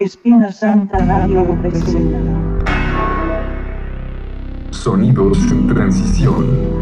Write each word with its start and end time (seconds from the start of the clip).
Espina 0.00 0.50
Santa 0.50 0.96
Radio 1.04 1.44
presenta. 1.60 2.18
Sonidos 4.70 5.36
en 5.52 5.66
transición. 5.66 6.79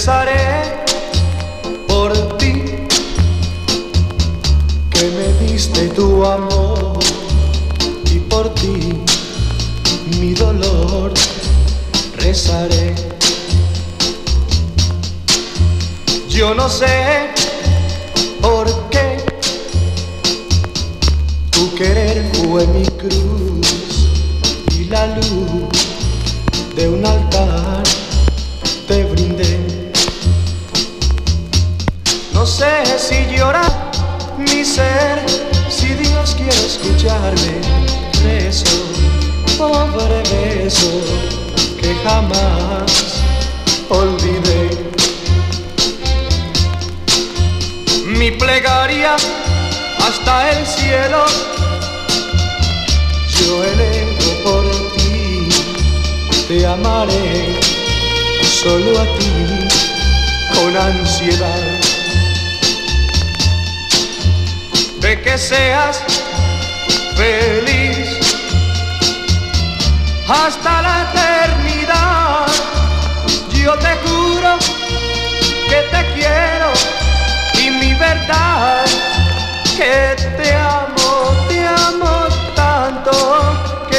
Rezaré 0.00 0.39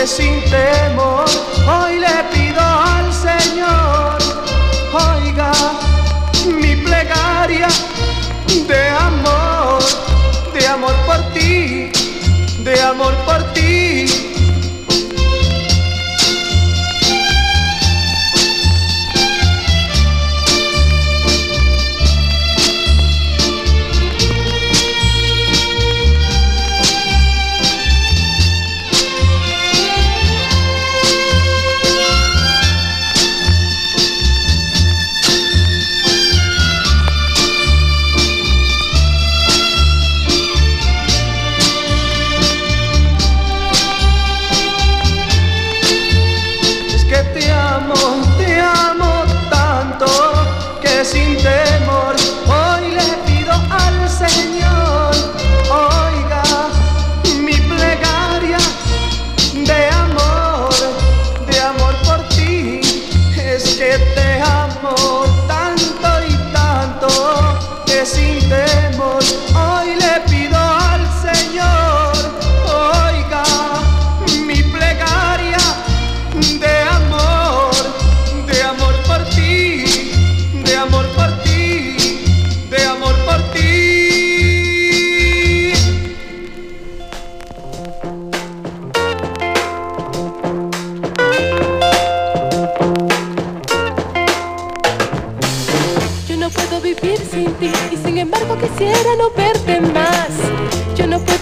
sin 0.08 0.44
temor. 0.46 1.26
Hoy 1.68 2.00
le 2.00 2.21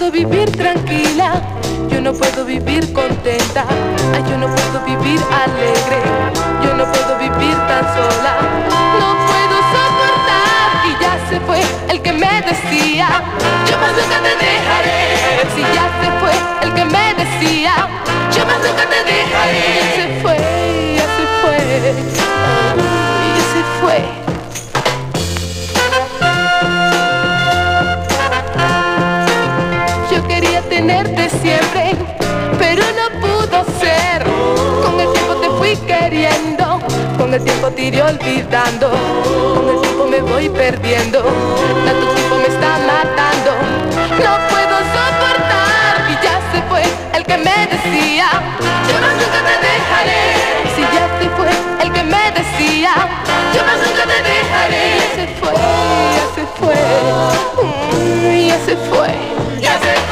puedo 0.10 0.28
vivir 0.28 0.52
tranquila, 0.52 1.42
yo 1.90 2.02
no 2.02 2.14
puedo 2.14 2.46
vivir 2.46 2.92
contenta, 2.94 3.66
Ay, 4.14 4.24
yo 4.30 4.38
no 4.38 4.48
puedo 4.48 4.84
vivir 4.86 5.20
alegre, 5.32 6.02
yo 6.64 6.74
no 6.74 6.92
puedo 6.92 7.18
vivir 7.20 7.56
tan 7.68 7.84
sola. 7.94 8.34
No 9.00 9.10
puedo 9.30 9.56
soportar 9.74 10.70
y 10.86 10.92
ya 11.02 11.30
se 11.30 11.40
fue 11.42 11.62
el 11.90 12.02
que 12.02 12.14
me 12.14 12.42
decía, 12.42 13.22
yo 13.70 13.78
más 13.78 13.92
nunca 13.92 14.20
te 14.24 14.34
dejaré. 14.46 15.46
Si 15.56 15.62
ya 15.62 15.86
se 16.02 16.10
fue 16.20 16.34
el 16.64 16.74
que 16.74 16.86
me 16.86 17.14
decía, 17.14 17.74
yo 18.36 18.46
más 18.46 18.58
nunca 18.58 18.86
te 18.90 19.04
dejaré. 19.04 19.62
Ya 19.76 19.96
se 19.96 20.22
fue, 20.22 20.38
ya 20.96 21.06
se 21.18 21.26
fue, 21.42 21.58
ya 23.36 23.44
se 23.54 23.64
fue. 23.82 24.29
Queriendo, 35.82 36.80
con 37.18 37.34
el 37.34 37.44
tiempo 37.44 37.70
te 37.72 38.02
olvidando, 38.02 38.90
con 38.90 39.70
el 39.70 39.82
tiempo 39.82 40.08
me 40.08 40.22
voy 40.22 40.50
perdiendo, 40.50 41.22
tanto 41.86 42.08
tiempo 42.16 42.36
me 42.38 42.48
está 42.48 42.80
matando. 42.88 43.52
No 44.24 44.34
puedo 44.50 44.76
soportar 44.96 46.10
y 46.10 46.14
ya 46.24 46.40
se 46.52 46.62
fue 46.70 46.84
el 47.14 47.26
que 47.26 47.38
me 47.38 47.68
decía, 47.68 48.28
yo 48.88 48.96
más 49.02 49.14
nunca 49.22 49.40
te 49.50 49.56
dejaré. 49.68 50.24
Si 50.76 50.82
ya 50.82 51.06
se 51.20 51.30
fue 51.36 51.50
el 51.84 51.92
que 51.92 52.04
me 52.04 52.32
decía, 52.32 52.94
yo 53.54 53.64
más 53.64 53.78
nunca 53.78 54.04
te 54.04 54.22
dejaré. 54.22 54.98
Ya 54.98 55.10
se 55.16 55.26
fue, 55.40 55.54
ya 56.18 56.26
se 56.36 56.44
fue, 56.60 56.76
mm, 57.64 58.48
ya 58.48 58.58
se 58.66 58.76
fue. 58.90 59.10
Ya 59.62 59.74
se 59.80 59.94
fue. 59.94 60.09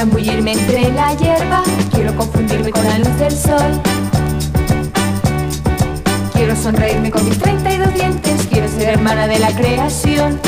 zambullirme 0.00 0.52
entre 0.52 0.90
la 0.92 1.12
hierba, 1.14 1.62
quiero 1.92 2.16
confundirme 2.16 2.70
con 2.70 2.82
la 2.84 2.98
luz 3.00 3.18
del 3.18 3.32
sol. 3.32 3.82
Quiero 6.32 6.56
sonreírme 6.56 7.10
con 7.10 7.22
mis 7.28 7.38
32 7.38 7.92
dientes, 7.92 8.46
quiero 8.50 8.66
ser 8.66 8.94
hermana 8.94 9.26
de 9.26 9.38
la 9.38 9.54
creación. 9.54 10.40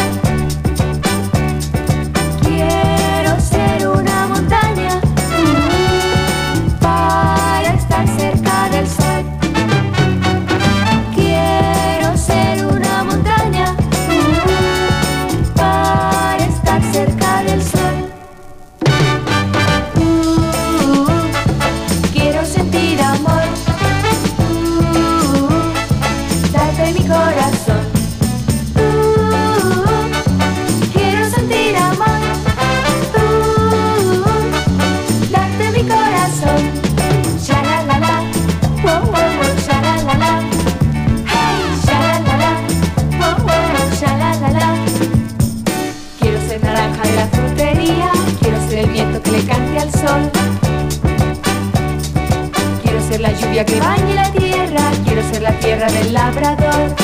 lluvia 53.53 53.65
que 53.67 53.81
bañe 53.81 54.15
la 54.15 54.31
tierra, 54.33 54.91
quiero 55.05 55.23
ser 55.31 55.43
la 55.43 55.53
tierra 55.59 55.91
del 55.91 56.15
labrador. 56.15 57.02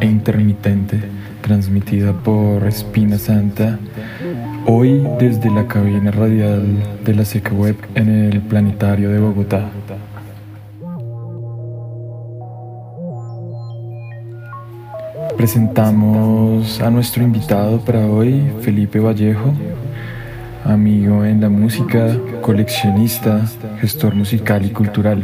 E 0.00 0.06
intermitente, 0.06 0.98
transmitida 1.42 2.12
por 2.12 2.66
Espina 2.66 3.18
Santa, 3.18 3.78
hoy 4.66 5.06
desde 5.18 5.50
la 5.50 5.66
cabina 5.66 6.10
radial 6.10 6.62
de 7.04 7.14
la 7.14 7.24
Seca 7.24 7.52
Web 7.52 7.76
en 7.94 8.08
el 8.08 8.40
Planetario 8.40 9.10
de 9.10 9.18
Bogotá. 9.18 9.70
Presentamos 15.36 16.80
a 16.80 16.90
nuestro 16.90 17.22
invitado 17.22 17.78
para 17.80 18.06
hoy, 18.06 18.42
Felipe 18.62 18.98
Vallejo, 18.98 19.52
amigo 20.64 21.24
en 21.24 21.40
la 21.40 21.48
música, 21.48 22.16
coleccionista, 22.40 23.42
gestor 23.80 24.14
musical 24.14 24.64
y 24.64 24.70
cultural. 24.70 25.22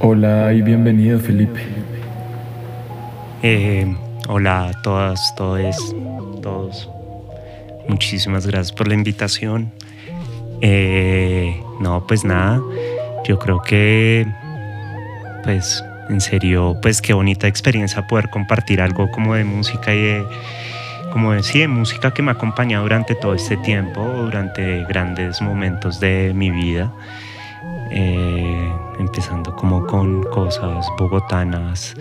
Hola 0.00 0.52
y 0.52 0.62
bienvenido 0.62 1.18
Felipe. 1.18 1.60
Eh, 3.42 3.96
hola 4.28 4.68
a 4.68 4.82
todas, 4.82 5.34
todos, 5.36 5.94
todos. 6.42 6.90
Muchísimas 7.88 8.46
gracias 8.46 8.72
por 8.72 8.88
la 8.88 8.94
invitación. 8.94 9.72
Eh, 10.60 11.62
no, 11.80 12.04
pues 12.06 12.24
nada, 12.24 12.60
yo 13.24 13.38
creo 13.38 13.62
que, 13.62 14.26
pues, 15.44 15.84
en 16.08 16.20
serio, 16.20 16.76
pues 16.82 17.00
qué 17.00 17.12
bonita 17.12 17.46
experiencia 17.46 18.06
poder 18.08 18.28
compartir 18.30 18.80
algo 18.80 19.08
como 19.12 19.34
de 19.34 19.44
música 19.44 19.94
y 19.94 20.00
de 20.00 20.24
como 21.12 21.32
decía, 21.32 21.66
música 21.68 22.12
que 22.12 22.22
me 22.22 22.30
ha 22.30 22.34
acompañado 22.34 22.82
durante 22.82 23.14
todo 23.14 23.34
este 23.34 23.56
tiempo, 23.56 24.00
durante 24.00 24.84
grandes 24.84 25.40
momentos 25.40 26.00
de 26.00 26.32
mi 26.34 26.50
vida, 26.50 26.92
eh, 27.90 28.72
empezando 28.98 29.56
como 29.56 29.86
con 29.86 30.22
cosas 30.24 30.86
bogotanas, 30.98 31.94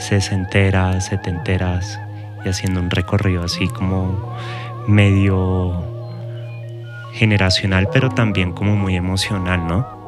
sesenteras, 0.00 1.06
setenteras, 1.06 2.00
y 2.44 2.48
haciendo 2.48 2.80
un 2.80 2.90
recorrido 2.90 3.44
así 3.44 3.68
como 3.68 4.36
medio 4.86 5.84
generacional, 7.12 7.88
pero 7.92 8.08
también 8.08 8.52
como 8.52 8.76
muy 8.76 8.96
emocional, 8.96 9.66
¿no? 9.66 10.00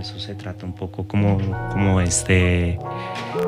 eso 0.00 0.18
se 0.18 0.34
trata 0.34 0.66
un 0.66 0.72
poco 0.72 1.06
como, 1.06 1.38
como 1.70 2.00
este, 2.00 2.78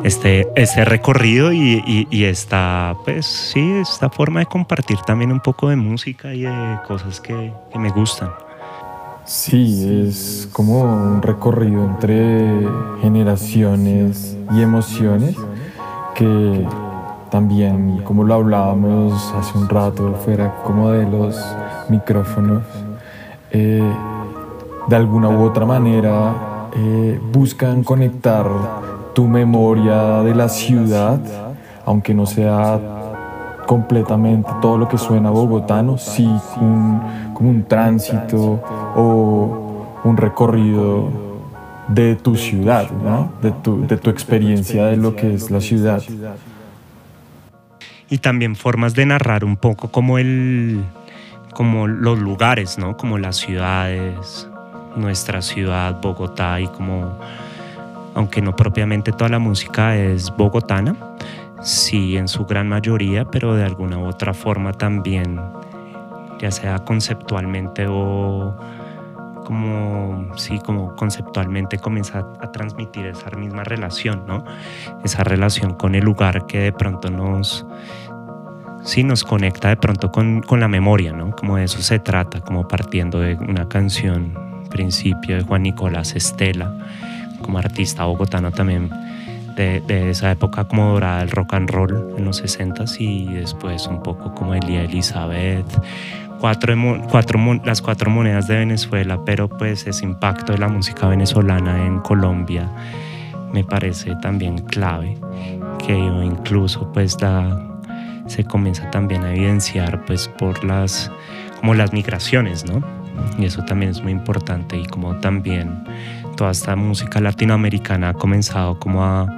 este, 0.05 0.47
este 0.57 0.85
recorrido 0.85 1.53
y, 1.53 2.07
y, 2.11 2.25
esta, 2.25 2.95
pues 3.05 3.27
sí, 3.27 3.73
esta 3.81 4.11
forma 4.11 4.41
de 4.41 4.47
compartir 4.47 4.99
también 4.99 5.33
un 5.33 5.41
poco 5.41 5.69
de 5.69 5.77
música 5.77 6.35
y 6.35 6.43
de 6.43 6.79
cosas 6.87 7.21
que 7.21 7.53
me 7.75 7.91
gustan. 7.91 8.31
Sí, 9.35 10.07
es 10.11 10.47
como 10.53 10.83
un 10.83 11.23
recorrido 11.23 11.83
entre 11.85 12.69
generaciones 13.01 14.37
y 14.53 14.61
emociones 14.61 15.37
que 16.15 16.69
también, 17.31 18.03
como 18.05 18.25
lo 18.25 18.35
hablábamos 18.35 19.33
hace 19.35 19.57
un 19.57 19.71
rato, 19.71 20.13
fuera 20.23 20.55
como 20.65 20.91
de 20.91 21.09
los 21.09 21.43
micrófonos, 21.89 22.63
eh, 23.53 23.91
de 24.89 24.97
alguna 24.97 25.31
u 25.31 25.45
otra 25.45 25.65
manera 25.65 26.69
eh, 26.77 27.19
buscan 27.33 27.85
conectar 27.85 28.47
tu 29.15 29.27
memoria 29.27 30.23
de 30.25 30.35
la 30.35 30.51
ciudad, 30.51 31.19
aunque 31.87 32.13
no 32.13 32.27
sea 32.27 32.79
completamente 33.73 34.51
todo 34.61 34.77
lo 34.77 34.87
que 34.87 34.99
suena 34.99 35.31
bogotano, 35.31 35.97
sí 35.97 36.29
como 36.53 37.49
un 37.49 37.65
tránsito 37.67 38.61
o 38.95 39.87
un 40.05 40.15
recorrido 40.19 41.09
de 41.89 42.17
tu 42.17 42.37
ciudad, 42.37 42.91
de, 43.41 43.51
tu, 43.51 43.87
de 43.87 43.97
tu 43.97 44.11
experiencia 44.11 44.85
de 44.89 44.99
lo 44.99 45.17
que 45.17 45.33
es 45.33 45.51
la 45.51 45.63
ciudad. 45.63 46.03
Y 48.11 48.19
también 48.19 48.57
formas 48.57 48.95
de 48.95 49.07
narrar 49.07 49.43
un 49.43 49.57
poco 49.57 49.91
como 49.91 50.19
el 50.19 50.85
como 51.55 51.87
los 51.87 52.19
lugares, 52.19 52.77
¿no? 52.77 52.99
Como 52.99 53.17
las 53.17 53.37
ciudades, 53.37 54.51
nuestra 54.97 55.41
ciudad, 55.41 55.99
Bogotá, 56.03 56.61
y 56.61 56.67
como, 56.67 57.19
aunque 58.15 58.43
no 58.43 58.55
propiamente 58.55 59.13
toda 59.13 59.31
la 59.31 59.39
música 59.39 59.97
es 59.97 60.31
bogotana, 60.37 60.95
sí 61.63 62.17
en 62.17 62.29
su 62.29 62.45
gran 62.45 62.69
mayoría, 62.69 63.25
pero 63.25 63.55
de 63.55 63.65
alguna 63.65 63.99
u 63.99 64.07
otra 64.07 64.35
forma 64.35 64.73
también, 64.73 65.41
ya 66.39 66.51
sea 66.51 66.79
conceptualmente 66.81 67.87
o 67.89 68.57
como, 69.45 70.37
sí, 70.37 70.59
como 70.65 70.95
conceptualmente 70.95 71.79
comienza 71.79 72.21
a, 72.41 72.53
transmitir 72.53 73.07
esa 73.07 73.31
misma 73.31 73.65
relación, 73.65 74.25
¿no? 74.27 74.45
Esa 75.05 75.25
relación 75.25 75.75
con 75.75 75.95
el 75.95 76.05
lugar 76.05 76.47
que 76.47 76.59
de 76.59 76.73
pronto 76.73 77.11
nos, 77.11 77.67
sí 78.85 79.05
nos 79.05 79.25
conecta 79.25 79.69
de 79.69 79.77
pronto 79.77 80.13
con, 80.13 80.43
con, 80.43 80.61
la 80.61 80.69
memoria, 80.69 81.13
¿no? 81.13 81.35
Como 81.35 81.57
de 81.57 81.65
eso 81.65 81.83
se 81.83 81.99
trata, 81.99 82.41
como 82.41 82.69
partiendo 82.69 83.21
de 83.21 83.35
una 83.35 83.69
canción 83.69 84.53
principio 84.71 85.37
de 85.37 85.43
Juan 85.43 85.63
Nicolás 85.63 86.15
Estela, 86.17 86.73
como 87.43 87.59
artista 87.59 88.05
bogotano 88.05 88.53
también 88.53 88.91
de, 89.55 90.11
esa 90.11 90.33
época 90.33 90.65
como 90.65 90.93
dorada 90.93 91.21
del 91.21 91.31
rock 91.31 91.55
and 91.55 91.71
roll 91.71 92.15
en 92.17 92.25
los 92.25 92.39
60 92.39 92.85
y 92.99 93.33
después 93.33 93.87
un 93.87 94.03
poco 94.03 94.35
como 94.35 94.55
Elia 94.55 94.83
Elizabeth, 94.83 95.67
cuatro, 96.41 96.75
cuatro, 97.11 97.39
las 97.65 97.83
cuatro 97.83 98.11
monedas 98.11 98.47
de 98.49 98.57
Venezuela, 98.57 99.25
pero 99.25 99.49
pues 99.49 99.87
ese 99.87 100.05
impacto 100.05 100.53
de 100.53 100.59
la 100.59 100.69
música 100.69 101.07
venezolana 101.09 101.87
en 101.87 102.01
Colombia 102.01 102.71
me 103.53 103.65
parece 103.65 104.17
también 104.17 104.59
clave, 104.59 105.17
que 105.87 105.97
incluso 105.97 106.91
pues 106.93 107.17
se 108.27 108.45
comienza 108.45 108.91
también 108.91 109.25
a 109.25 109.35
evidenciar 109.35 110.05
pues 110.05 110.29
por 110.29 110.65
las, 110.65 111.11
como 111.61 111.75
las 111.75 111.93
migraciones, 111.93 112.65
¿no? 112.65 112.83
y 113.39 113.45
eso 113.45 113.63
también 113.65 113.91
es 113.91 114.03
muy 114.03 114.13
importante 114.13 114.77
y 114.77 114.87
como 114.87 115.17
también 115.17 115.85
toda 116.43 116.51
esta 116.51 116.75
música 116.75 117.21
latinoamericana 117.21 118.09
ha 118.09 118.15
comenzado 118.15 118.77
como 118.81 119.05
a, 119.05 119.29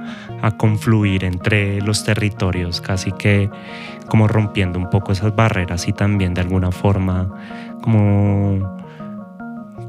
confluir 0.57 1.23
entre 1.23 1.79
los 1.81 2.03
territorios, 2.03 2.81
casi 2.81 3.11
que 3.11 3.47
como 4.07 4.27
rompiendo 4.27 4.79
un 4.79 4.89
poco 4.89 5.11
esas 5.11 5.35
barreras 5.35 5.87
y 5.87 5.93
también 5.93 6.33
de 6.33 6.41
alguna 6.41 6.71
forma 6.71 7.29
como 7.81 8.75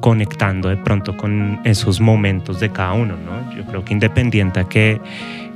conectando 0.00 0.68
de 0.68 0.76
pronto 0.76 1.16
con 1.16 1.59
esos 1.64 2.02
momentos 2.02 2.61
de 2.61 2.70
cada 2.70 2.92
uno, 2.92 3.16
¿no? 3.16 3.55
Yo 3.57 3.64
creo 3.64 3.83
que 3.83 3.94
independiente 3.94 4.61
a 4.61 4.64
que 4.64 5.00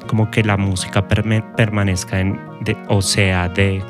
como 0.06 0.30
que 0.30 0.42
la 0.42 0.56
música 0.56 1.06
permanezca 1.08 2.20
en, 2.20 2.40
o 2.88 3.02
sea 3.02 3.50
de 3.50 3.82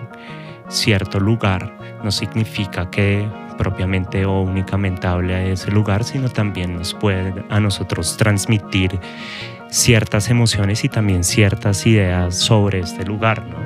cierto 0.69 1.21
lugar, 1.21 1.73
no 2.03 2.11
significa 2.11 2.91
que 2.91 3.29
propiamente 3.61 4.25
o 4.25 4.41
únicamente 4.41 5.07
hable 5.07 5.35
a 5.35 5.45
ese 5.45 5.71
lugar, 5.71 6.03
sino 6.03 6.31
también 6.31 6.77
nos 6.77 6.95
puede 6.95 7.45
a 7.51 7.61
nosotros 7.61 8.17
transmitir 8.17 8.99
ciertas 9.69 10.31
emociones 10.31 10.83
y 10.83 10.89
también 10.89 11.25
ciertas 11.25 11.87
ideas 11.87 12.37
sobre 12.37 12.81
este 12.81 13.05
lugar, 13.05 13.45
¿no? 13.45 13.59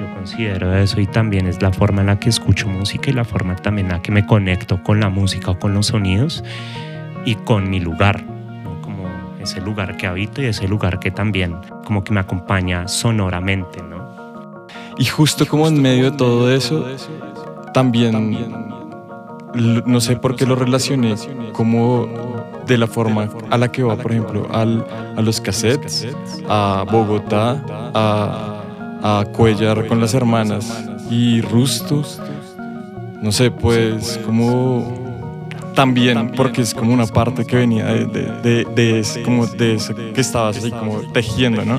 Yo 0.00 0.10
considero 0.14 0.74
eso 0.74 1.02
y 1.02 1.06
también 1.06 1.46
es 1.46 1.60
la 1.60 1.70
forma 1.70 2.00
en 2.00 2.06
la 2.06 2.18
que 2.18 2.30
escucho 2.30 2.66
música 2.66 3.10
y 3.10 3.12
la 3.12 3.26
forma 3.26 3.56
también 3.56 3.88
en 3.88 3.92
la 3.92 4.00
que 4.00 4.10
me 4.10 4.24
conecto 4.24 4.82
con 4.82 5.00
la 5.00 5.10
música 5.10 5.50
o 5.50 5.58
con 5.58 5.74
los 5.74 5.88
sonidos 5.88 6.42
y 7.26 7.34
con 7.34 7.68
mi 7.68 7.78
lugar, 7.78 8.24
¿no? 8.24 8.80
Como 8.80 9.06
ese 9.38 9.60
lugar 9.60 9.98
que 9.98 10.06
habito 10.06 10.40
y 10.40 10.46
ese 10.46 10.66
lugar 10.66 10.98
que 10.98 11.10
también 11.10 11.56
como 11.84 12.04
que 12.04 12.14
me 12.14 12.20
acompaña 12.20 12.88
sonoramente, 12.88 13.82
¿no? 13.82 14.66
Y 14.96 15.04
justo 15.04 15.46
como 15.46 15.68
en 15.68 15.82
medio 15.82 16.10
de 16.10 16.16
todo 16.16 16.50
eso, 16.50 16.86
también 17.74 18.79
no 19.54 20.00
sé 20.00 20.16
por 20.16 20.36
qué 20.36 20.46
lo 20.46 20.54
relacioné 20.56 21.14
como 21.52 22.08
de 22.66 22.78
la 22.78 22.86
forma 22.86 23.28
a 23.50 23.58
la 23.58 23.70
que 23.70 23.82
va, 23.82 23.96
por 23.96 24.12
ejemplo, 24.12 24.46
al, 24.52 24.86
a 25.16 25.20
los 25.22 25.40
cassettes, 25.40 26.06
a 26.48 26.84
Bogotá, 26.90 27.62
a, 27.94 28.62
a 29.02 29.24
Cuellar 29.32 29.86
con 29.86 30.00
las 30.00 30.14
hermanas 30.14 30.84
y 31.10 31.40
Rustos. 31.40 32.20
No 33.22 33.32
sé, 33.32 33.50
pues 33.50 34.18
como 34.24 35.00
también 35.74 36.32
porque 36.36 36.62
es 36.62 36.74
como 36.74 36.92
una 36.92 37.06
parte 37.06 37.44
que 37.44 37.56
venía 37.56 37.86
de, 37.86 38.64
de, 38.64 39.22
como 39.24 39.46
de 39.46 39.74
eso 39.74 39.94
que 39.94 40.20
estabas 40.20 40.58
así 40.58 40.70
como 40.70 41.00
tejiendo, 41.12 41.64
¿no? 41.64 41.78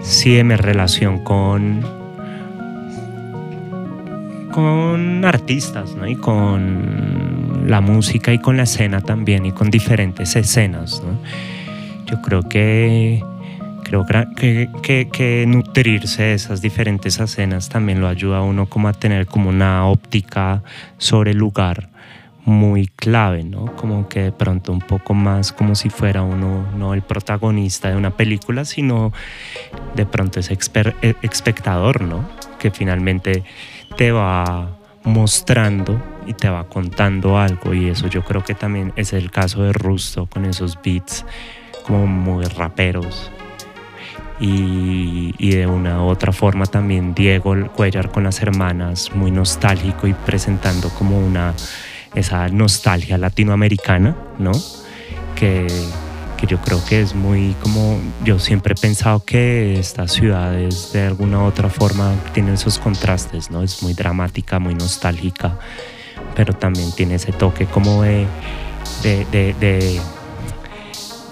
Sí, 0.00 0.42
mi 0.42 0.56
relación 0.56 1.22
con 1.22 2.01
con 4.52 5.24
artistas, 5.24 5.96
¿no? 5.96 6.06
Y 6.06 6.14
con 6.14 7.64
la 7.66 7.80
música 7.80 8.32
y 8.32 8.38
con 8.38 8.56
la 8.56 8.62
escena 8.62 9.00
también 9.00 9.44
y 9.46 9.50
con 9.52 9.70
diferentes 9.70 10.36
escenas, 10.36 11.02
¿no? 11.04 11.18
Yo 12.06 12.22
creo 12.22 12.42
que 12.42 13.24
creo 13.82 14.06
que, 15.10 15.44
nutrirse 15.46 16.22
de 16.22 16.34
esas 16.34 16.62
diferentes 16.62 17.18
escenas 17.20 17.68
también 17.68 18.00
lo 18.00 18.08
ayuda 18.08 18.38
a 18.38 18.42
uno 18.42 18.66
como 18.66 18.88
a 18.88 18.92
tener 18.92 19.26
como 19.26 19.50
una 19.50 19.86
óptica 19.86 20.62
sobre 20.96 21.32
el 21.32 21.38
lugar 21.38 21.90
muy 22.44 22.86
clave, 22.86 23.44
¿no? 23.44 23.66
Como 23.76 24.08
que 24.08 24.20
de 24.20 24.32
pronto 24.32 24.72
un 24.72 24.80
poco 24.80 25.14
más 25.14 25.52
como 25.52 25.74
si 25.74 25.90
fuera 25.90 26.22
uno, 26.22 26.66
no 26.76 26.94
el 26.94 27.02
protagonista 27.02 27.90
de 27.90 27.96
una 27.96 28.10
película, 28.16 28.64
sino 28.64 29.12
de 29.94 30.06
pronto 30.06 30.40
ese 30.40 30.54
eh, 30.54 31.14
espectador, 31.22 32.00
¿no? 32.02 32.28
Que 32.58 32.70
finalmente 32.70 33.44
te 33.96 34.12
va 34.12 34.68
mostrando 35.04 36.00
y 36.26 36.34
te 36.34 36.48
va 36.48 36.64
contando 36.64 37.38
algo 37.38 37.74
y 37.74 37.88
eso 37.88 38.06
yo 38.06 38.24
creo 38.24 38.44
que 38.44 38.54
también 38.54 38.92
es 38.96 39.12
el 39.12 39.30
caso 39.30 39.62
de 39.62 39.72
Rusto 39.72 40.26
con 40.26 40.44
esos 40.44 40.78
beats 40.82 41.24
como 41.86 42.06
muy 42.06 42.44
raperos. 42.44 43.30
Y, 44.40 45.50
de 45.50 45.68
una 45.68 46.02
u 46.02 46.06
otra 46.06 46.32
forma 46.32 46.66
también 46.66 47.14
Diego 47.14 47.54
Cuellar 47.76 48.10
con 48.10 48.24
las 48.24 48.42
hermanas 48.42 49.14
muy 49.14 49.30
nostálgico 49.30 50.08
y 50.08 50.14
presentando 50.14 50.88
como 50.88 51.16
una 51.18 51.54
esa 52.14 52.48
nostalgia 52.48 53.18
latinoamericana 53.18 54.16
no 54.38 54.50
que, 55.36 55.66
que 56.42 56.48
yo 56.48 56.60
creo 56.60 56.84
que 56.84 57.00
es 57.00 57.14
muy 57.14 57.54
como 57.62 58.00
yo 58.24 58.40
siempre 58.40 58.74
he 58.76 58.80
pensado 58.80 59.24
que 59.24 59.78
estas 59.78 60.10
ciudades 60.10 60.92
de 60.92 61.06
alguna 61.06 61.38
u 61.38 61.44
otra 61.44 61.68
forma 61.68 62.12
tienen 62.34 62.54
esos 62.54 62.80
contrastes 62.80 63.52
no 63.52 63.62
es 63.62 63.80
muy 63.80 63.94
dramática 63.94 64.58
muy 64.58 64.74
nostálgica 64.74 65.56
pero 66.34 66.52
también 66.52 66.90
tiene 66.90 67.14
ese 67.14 67.30
toque 67.30 67.66
como 67.66 68.02
de, 68.02 68.26
de, 69.02 69.24
de, 69.26 69.54
de, 69.60 70.00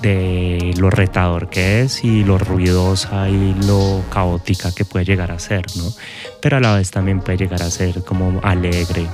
de 0.03 0.75
lo 0.79 0.91
retador 0.91 1.49
que 1.49 1.83
es 1.83 2.05
y 2.05 2.25
lo 2.25 2.39
ruidosa 2.39 3.29
y 3.29 3.55
lo 3.67 4.03
caótica 4.13 4.73
que 4.73 4.85
puede 4.85 5.05
llegar 5.05 5.31
a 5.31 5.39
ser, 5.39 5.65
¿no? 5.77 5.85
Pero 6.41 6.59
a 6.59 6.61
la 6.61 6.77
vez 6.77 6.91
también 6.91 7.21
puede 7.21 7.39
llegar 7.39 7.63
a 7.63 7.71
ser 7.71 8.03
como 8.05 8.41
alegre, 8.43 9.07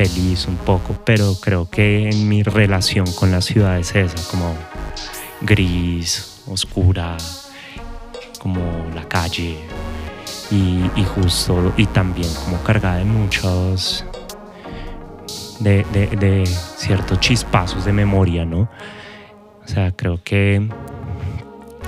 feliz 0.00 0.46
un 0.46 0.56
poco, 0.56 0.96
pero 1.04 1.34
creo 1.42 1.68
que 1.68 2.08
en 2.08 2.26
mi 2.26 2.42
relación 2.42 3.04
con 3.12 3.30
la 3.30 3.42
ciudad 3.42 3.78
es 3.78 3.94
esa, 3.94 4.16
como 4.30 4.56
gris, 5.42 6.42
oscura, 6.46 7.18
como 8.38 8.60
la 8.94 9.06
calle 9.06 9.58
y, 10.50 11.04
justo 11.14 11.74
y 11.76 11.84
también 11.84 12.32
como 12.46 12.62
cargada 12.62 12.96
de 12.96 13.04
muchos 13.04 14.06
de, 15.58 15.84
de 15.92 16.46
ciertos 16.46 17.20
chispazos 17.20 17.84
de 17.84 17.92
memoria, 17.92 18.46
¿no? 18.46 18.70
O 19.62 19.68
sea, 19.68 19.92
creo 19.92 20.22
que 20.24 20.66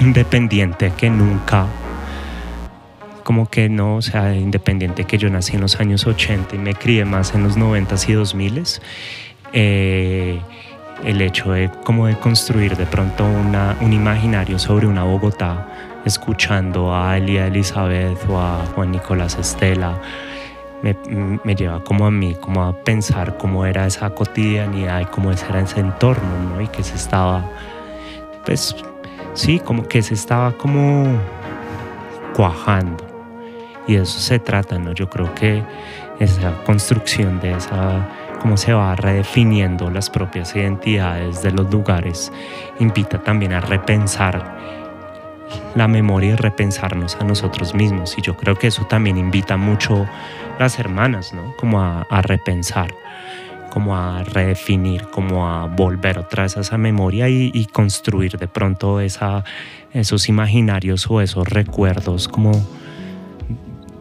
independiente 0.01 0.93
que 0.99 1.09
nunca, 1.09 1.67
como 3.23 3.49
que 3.49 3.69
no, 3.69 3.97
o 3.97 4.03
sea, 4.03 4.35
independiente 4.35 5.05
que 5.05 5.19
yo 5.19 5.31
nací 5.31 5.55
en 5.55 5.63
los 5.63 5.81
años 5.81 6.07
80 6.07 6.57
y 6.57 6.59
me 6.59 6.75
crié 6.75 7.05
más 7.05 7.35
en 7.35 7.43
los 7.43 7.57
90s 7.57 8.09
y 8.09 8.13
2000s, 8.13 8.81
eh, 9.53 10.41
el 11.05 11.21
hecho 11.21 11.53
de 11.53 11.71
como 11.85 12.07
de 12.07 12.17
construir 12.17 12.77
de 12.77 12.87
pronto 12.87 13.25
un 13.25 13.93
imaginario 13.93 14.59
sobre 14.59 14.87
una 14.87 15.05
Bogotá, 15.05 15.67
escuchando 16.05 16.95
a 16.95 17.17
Elia 17.17 17.47
Elizabeth 17.47 18.19
o 18.29 18.39
a 18.39 18.65
Juan 18.75 18.93
Nicolás 18.93 19.39
Estela, 19.39 20.01
me, 20.83 20.97
me, 21.45 21.55
lleva 21.55 21.83
como 21.85 22.07
a 22.07 22.11
mí, 22.11 22.35
como 22.35 22.65
a 22.65 22.73
pensar 22.73 23.37
cómo 23.39 23.65
era 23.65 23.87
esa 23.87 24.11
cotidianidad 24.11 25.01
y 25.01 25.05
cómo 25.07 25.31
era 25.31 25.61
ese 25.61 25.79
entorno, 25.79 26.29
¿no? 26.51 26.61
Y 26.61 26.67
que 26.67 26.83
se 26.83 26.97
estaba, 26.97 27.45
pues, 28.45 28.75
sí, 29.35 29.61
como 29.61 29.87
que 29.87 30.03
se 30.03 30.15
estaba 30.15 30.53
como 30.53 31.21
cuajando. 32.35 33.02
Y 33.87 33.95
de 33.95 34.03
eso 34.03 34.19
se 34.21 34.39
trata, 34.39 34.79
¿no? 34.79 34.93
Yo 34.93 35.09
creo 35.09 35.35
que 35.35 35.63
esa 36.19 36.53
construcción 36.65 37.41
de 37.41 37.53
esa, 37.53 38.09
cómo 38.41 38.57
se 38.57 38.73
va 38.73 38.95
redefiniendo 38.95 39.91
las 39.91 40.09
propias 40.11 40.55
identidades 40.55 41.43
de 41.43 41.51
los 41.51 41.71
lugares, 41.71 42.33
invita 42.79 43.23
también 43.23 43.53
a 43.53 43.61
repensar 43.61 44.57
la 45.75 45.89
memoria 45.89 46.33
y 46.33 46.37
repensarnos 46.37 47.17
a 47.17 47.25
nosotros 47.25 47.75
mismos. 47.75 48.17
Y 48.19 48.23
yo 48.23 48.37
creo 48.37 48.57
que 48.57 48.69
eso 48.69 48.85
también 48.87 49.19
invita 49.19 49.57
mucho 49.57 50.07
las 50.59 50.79
hermanas, 50.79 51.33
¿no? 51.33 51.55
Como 51.57 51.81
a, 51.81 52.03
a, 52.03 52.23
repensar, 52.23 52.95
como 53.71 53.97
a 53.97 54.23
redefinir, 54.23 55.09
como 55.09 55.49
a 55.49 55.67
volver 55.67 56.19
otra 56.19 56.45
vez 56.45 56.57
a 56.57 56.61
esa 56.61 56.79
memoria 56.79 57.29
y, 57.29 57.51
y 57.53 57.67
construir 57.67 58.39
de 58.39 58.49
pronto 58.49 59.01
esa, 59.01 59.45
esos 59.93 60.29
imaginarios 60.29 61.11
o 61.11 61.21
esos 61.21 61.49
recuerdos 61.49 62.29
como 62.29 62.53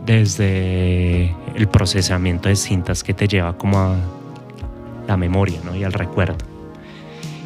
desde 0.05 1.35
el 1.55 1.67
procesamiento 1.67 2.49
de 2.49 2.55
cintas 2.55 3.03
que 3.03 3.13
te 3.13 3.27
lleva 3.27 3.57
como 3.57 3.79
a 3.79 3.95
la 5.07 5.17
memoria 5.17 5.59
¿no? 5.63 5.75
y 5.75 5.83
al 5.83 5.93
recuerdo. 5.93 6.37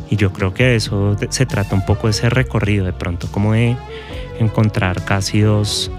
Y 0.09 0.17
yo 0.17 0.31
creo 0.31 0.53
que 0.53 0.75
eso 0.75 1.17
se 1.29 1.45
trata 1.45 1.75
un 1.75 1.85
poco 1.85 2.07
de 2.07 2.11
ese 2.11 2.29
recorrido, 2.29 2.85
de 2.85 2.93
pronto 2.93 3.27
como 3.31 3.53
de 3.53 3.75
encontrar 4.39 5.03
casi 5.03 5.41
dos 5.41 5.91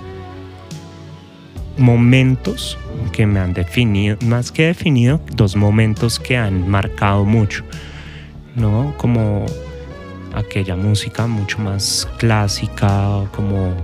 momentos 1.76 2.78
que 3.12 3.26
me 3.26 3.40
han 3.40 3.52
definido, 3.52 4.16
más 4.24 4.52
que 4.52 4.66
definido, 4.66 5.20
dos 5.34 5.56
momentos 5.56 6.18
que 6.20 6.36
han 6.36 6.68
marcado 6.68 7.24
mucho, 7.24 7.64
¿no? 8.54 8.94
Como 8.96 9.44
aquella 10.34 10.76
música 10.76 11.26
mucho 11.26 11.58
más 11.58 12.08
clásica, 12.18 13.24
como, 13.34 13.74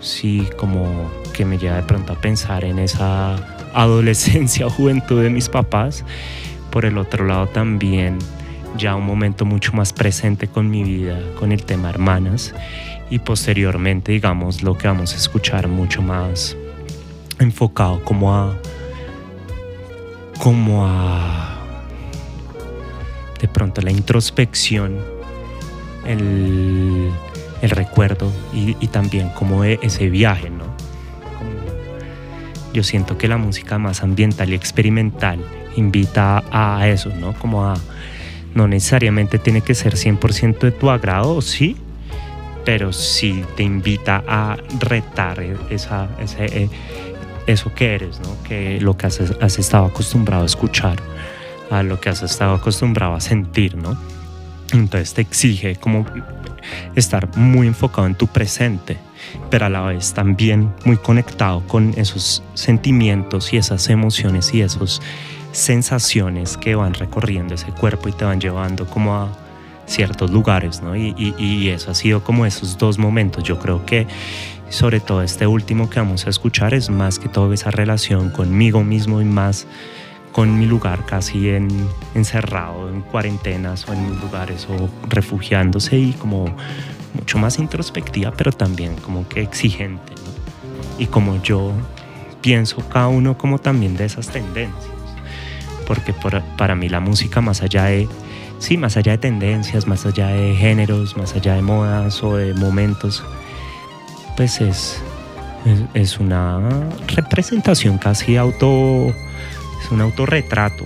sí, 0.00 0.46
como 0.56 1.10
que 1.32 1.44
me 1.44 1.58
lleva 1.58 1.76
de 1.76 1.82
pronto 1.82 2.12
a 2.12 2.16
pensar 2.16 2.64
en 2.64 2.78
esa 2.78 3.36
adolescencia 3.74 4.66
o 4.66 4.70
juventud 4.78 5.22
de 5.22 5.30
mis 5.30 5.48
papás. 5.48 6.04
Por 6.70 6.84
el 6.84 6.98
otro 6.98 7.26
lado 7.26 7.46
también 7.48 8.18
ya 8.76 8.94
un 8.94 9.06
momento 9.06 9.44
mucho 9.44 9.72
más 9.72 9.92
presente 9.92 10.48
con 10.48 10.70
mi 10.70 10.82
vida, 10.82 11.20
con 11.38 11.52
el 11.52 11.64
tema 11.64 11.90
hermanas 11.90 12.54
y 13.10 13.18
posteriormente 13.18 14.12
digamos 14.12 14.62
lo 14.62 14.78
que 14.78 14.88
vamos 14.88 15.12
a 15.12 15.16
escuchar 15.16 15.68
mucho 15.68 16.00
más 16.00 16.56
enfocado 17.38 18.02
como 18.04 18.34
a 18.34 18.56
como 20.38 20.86
a 20.86 21.58
de 23.40 23.48
pronto 23.48 23.82
la 23.82 23.90
introspección 23.90 24.98
el, 26.06 27.10
el 27.60 27.70
recuerdo 27.70 28.32
y, 28.54 28.76
y, 28.80 28.86
también 28.88 29.28
como 29.30 29.62
ese 29.64 30.08
viaje 30.08 30.48
no 30.50 30.64
yo 32.72 32.82
siento 32.82 33.18
que 33.18 33.28
la 33.28 33.36
música 33.36 33.78
más 33.78 34.02
ambiental 34.02 34.50
y 34.50 34.54
experimental 34.54 35.38
invita 35.76 36.42
a 36.50 36.88
eso 36.88 37.10
no 37.18 37.32
como 37.34 37.64
a 37.64 37.74
no 38.54 38.68
necesariamente 38.68 39.38
tiene 39.38 39.62
que 39.62 39.74
ser 39.74 39.94
100% 39.94 40.58
de 40.58 40.72
tu 40.72 40.90
agrado, 40.90 41.40
sí, 41.40 41.76
pero 42.64 42.92
sí 42.92 43.42
te 43.56 43.62
invita 43.62 44.22
a 44.26 44.56
retar 44.78 45.42
esa, 45.70 46.08
ese, 46.20 46.68
eso 47.46 47.72
que 47.74 47.94
eres, 47.94 48.20
¿no? 48.20 48.42
que 48.42 48.80
lo 48.80 48.96
que 48.96 49.06
has, 49.06 49.20
has, 49.40 49.58
estado 49.58 49.86
acostumbrado 49.86 50.42
a 50.42 50.46
escuchar, 50.46 50.98
a 51.70 51.82
lo 51.82 52.00
que 52.00 52.10
has 52.10 52.22
estado 52.22 52.54
acostumbrado 52.54 53.14
a 53.14 53.20
sentir, 53.20 53.76
¿no? 53.76 53.96
Entonces 54.72 55.14
te 55.14 55.22
exige 55.22 55.76
como 55.76 56.06
estar 56.94 57.36
muy 57.36 57.66
enfocado 57.66 58.06
en 58.06 58.14
tu 58.14 58.26
presente, 58.26 58.96
pero 59.50 59.66
a 59.66 59.68
la 59.68 59.82
vez 59.82 60.14
también 60.14 60.72
muy 60.84 60.96
conectado 60.96 61.62
con 61.66 61.94
esos 61.96 62.42
sentimientos 62.54 63.52
y 63.52 63.56
esas 63.56 63.88
emociones 63.88 64.52
y 64.54 64.62
esos 64.62 65.02
sensaciones 65.52 66.56
que 66.56 66.74
van 66.74 66.94
recorriendo 66.94 67.54
ese 67.54 67.72
cuerpo 67.72 68.08
y 68.08 68.12
te 68.12 68.24
van 68.24 68.40
llevando 68.40 68.86
como 68.86 69.14
a 69.14 69.28
ciertos 69.86 70.30
lugares, 70.30 70.82
¿no? 70.82 70.96
Y, 70.96 71.14
y, 71.16 71.34
y, 71.38 71.68
eso 71.68 71.90
ha 71.90 71.94
sido 71.94 72.24
como 72.24 72.46
esos 72.46 72.78
dos 72.78 72.98
momentos. 72.98 73.44
Yo 73.44 73.58
creo 73.58 73.84
que 73.84 74.06
sobre 74.70 75.00
todo 75.00 75.22
este 75.22 75.46
último 75.46 75.90
que 75.90 76.00
vamos 76.00 76.26
a 76.26 76.30
escuchar 76.30 76.72
es 76.72 76.88
más 76.88 77.18
que 77.18 77.28
todo 77.28 77.52
esa 77.52 77.70
relación 77.70 78.30
conmigo 78.30 78.82
mismo 78.82 79.20
y 79.20 79.24
más 79.24 79.66
con 80.32 80.58
mi 80.58 80.66
lugar 80.66 81.04
casi 81.06 81.50
en, 81.50 81.68
encerrado 82.14 82.88
en 82.88 83.02
cuarentenas 83.02 83.86
o 83.88 83.92
en 83.92 84.18
lugares 84.20 84.66
o 84.68 84.88
refugiándose 85.08 85.98
y 85.98 86.12
como 86.14 86.46
mucho 87.14 87.38
más 87.38 87.58
introspectiva, 87.58 88.32
pero 88.32 88.50
también 88.50 88.96
como 88.96 89.28
que 89.28 89.42
exigente, 89.42 90.14
¿no? 90.14 90.32
Y 90.98 91.06
como 91.06 91.42
yo 91.42 91.72
pienso 92.40 92.78
cada 92.88 93.08
uno 93.08 93.36
como 93.36 93.58
también 93.58 93.96
de 93.96 94.06
esas 94.06 94.28
tendencias 94.28 94.92
porque 95.86 96.12
por, 96.12 96.40
para 96.56 96.74
mí 96.74 96.88
la 96.88 97.00
música 97.00 97.40
más 97.40 97.62
allá 97.62 97.84
de, 97.84 98.08
sí, 98.58 98.76
más 98.76 98.96
allá 98.96 99.12
de 99.12 99.18
tendencias, 99.18 99.86
más 99.86 100.06
allá 100.06 100.28
de 100.28 100.54
géneros, 100.54 101.16
más 101.16 101.34
allá 101.34 101.54
de 101.54 101.62
modas 101.62 102.22
o 102.22 102.36
de 102.36 102.54
momentos, 102.54 103.22
pues 104.36 104.60
es, 104.60 105.02
es, 105.64 105.80
es 105.94 106.18
una 106.18 106.60
representación 107.08 107.98
casi 107.98 108.36
auto, 108.36 109.14
es 109.82 109.90
un 109.90 110.00
autorretrato 110.00 110.84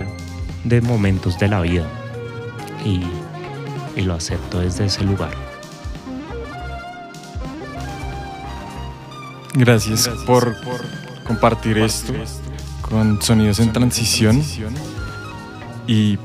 de 0.63 0.81
momentos 0.81 1.37
de 1.39 1.47
la 1.47 1.61
vida 1.61 1.85
y, 2.83 3.01
y 3.95 4.01
lo 4.01 4.13
acepto 4.13 4.59
desde 4.59 4.85
ese 4.85 5.03
lugar. 5.03 5.31
Gracias, 9.53 10.05
Gracias 10.05 10.25
por, 10.25 10.55
por, 10.61 10.77
compartir, 11.23 11.23
compartir 11.25 11.77
esto. 11.79 12.13
esto 12.13 12.47
con 12.89 13.21
sonidos 13.21 13.59
en 13.59 13.73
transición. 13.73 14.41
Y 15.85 16.17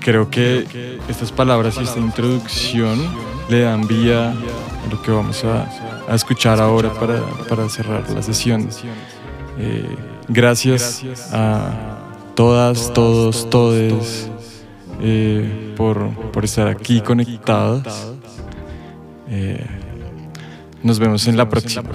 creo 0.00 0.30
que 0.30 0.98
estas 1.08 1.32
palabras 1.32 1.76
y 1.78 1.84
esta 1.84 1.98
introducción 1.98 2.98
le 3.48 3.60
dan 3.60 3.86
vía 3.86 4.30
a 4.30 4.90
lo 4.90 5.02
que 5.02 5.10
vamos 5.10 5.44
a, 5.44 5.68
a 6.08 6.14
escuchar 6.14 6.60
ahora 6.60 6.92
para, 6.92 7.20
para 7.48 7.68
cerrar 7.68 8.08
la 8.10 8.22
sesión. 8.22 8.68
Eh, 9.58 9.96
gracias 10.28 11.02
a 11.32 11.98
todas, 12.34 12.92
todos, 12.92 13.48
todes 13.50 14.30
eh, 15.00 15.74
por, 15.76 16.10
por 16.32 16.44
estar 16.44 16.68
aquí 16.68 17.00
conectados. 17.00 18.12
Eh, 19.28 19.64
nos 20.82 20.98
vemos 20.98 21.26
en 21.26 21.36
la 21.36 21.48
próxima. 21.48 21.90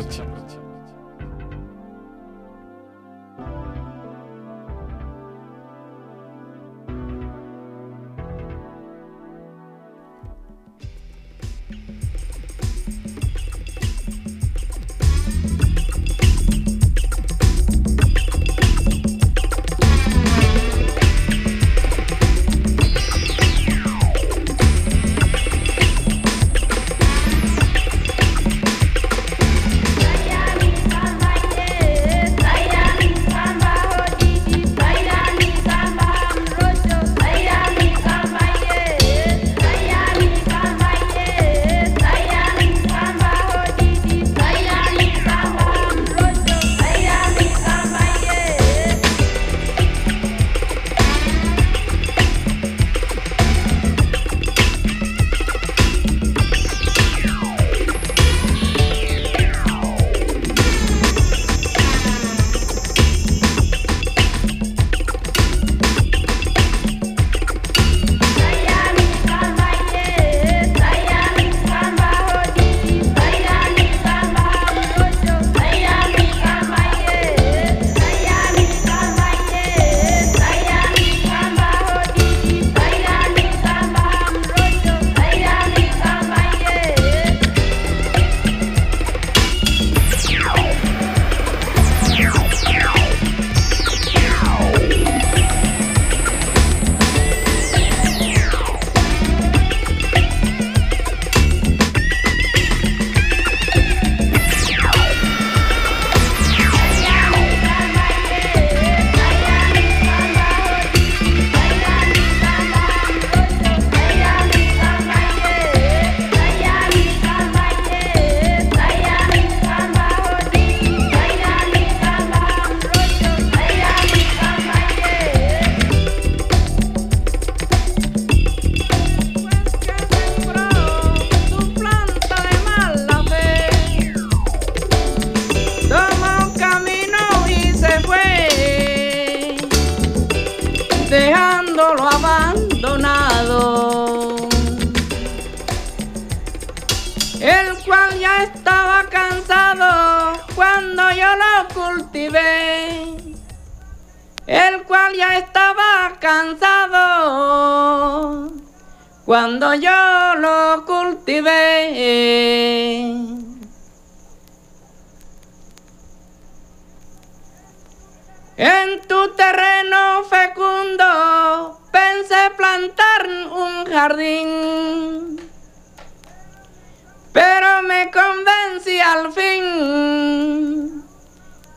Pero 177.32 177.84
me 177.84 178.10
convencí 178.12 179.00
al 179.00 179.32
fin 179.32 181.04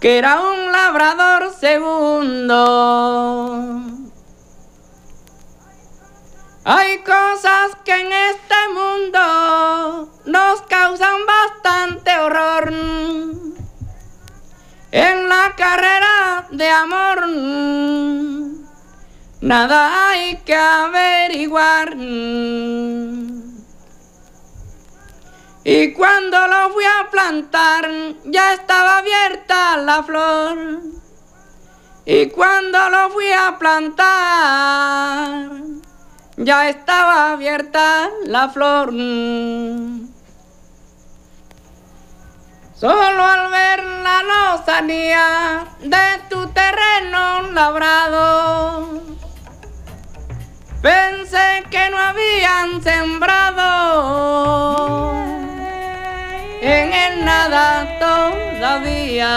que 0.00 0.18
era 0.18 0.40
un 0.40 0.72
labrador 0.72 1.54
segundo. 1.60 3.02
Hay 6.64 6.98
cosas 6.98 7.76
que 7.84 7.92
en 7.92 8.12
este 8.12 8.54
mundo 8.74 10.08
nos 10.24 10.62
causan 10.62 11.26
bastante 11.26 12.18
horror. 12.18 12.72
En 14.90 15.28
la 15.28 15.54
carrera 15.56 16.46
de 16.50 16.68
amor 16.68 17.28
nada 19.42 20.08
hay 20.08 20.36
que 20.38 20.56
averiguar. 20.56 21.94
Y 25.64 25.92
cuando 25.92 26.46
lo 26.48 26.70
fui 26.70 26.84
a 26.84 27.10
plantar 27.10 27.90
ya 28.24 28.54
estaba 28.54 28.98
abierta 28.98 29.76
la 29.76 30.02
flor. 30.02 30.80
Y 32.04 32.30
cuando 32.30 32.88
lo 32.88 33.10
fui 33.10 33.30
a 33.30 33.58
plantar 33.58 35.50
ya 36.36 36.68
estaba 36.68 37.32
abierta 37.32 38.10
la 38.24 38.48
flor. 38.48 38.92
Solo 42.74 43.24
al 43.24 43.50
ver 43.50 43.84
la 43.84 44.22
lozanía 44.24 45.64
de 45.80 46.20
tu 46.28 46.48
terreno 46.48 47.52
labrado, 47.52 48.88
pensé 50.82 51.62
que 51.70 51.88
no 51.90 51.96
habían 51.96 52.82
sembrado 52.82 53.64
en 56.60 56.92
el 56.92 57.24
nada 57.24 57.98
todavía. 57.98 59.32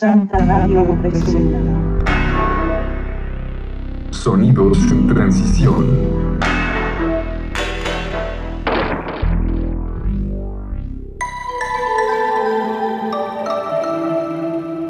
Santa 0.00 0.38
Radio 0.46 0.82
presenta. 1.02 1.58
Sonidos 4.08 4.78
en 4.90 5.06
transición. 5.08 6.29